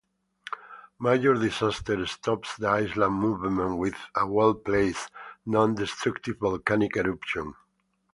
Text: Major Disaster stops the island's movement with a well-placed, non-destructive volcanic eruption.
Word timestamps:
Major 0.99 1.35
Disaster 1.35 2.07
stops 2.07 2.57
the 2.57 2.67
island's 2.67 2.97
movement 3.21 3.77
with 3.77 3.93
a 4.15 4.25
well-placed, 4.25 5.11
non-destructive 5.45 6.37
volcanic 6.39 6.97
eruption. 6.97 7.53